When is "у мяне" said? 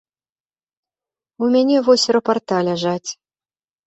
1.45-1.77